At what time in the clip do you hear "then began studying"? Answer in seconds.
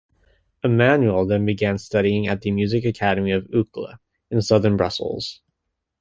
1.27-2.27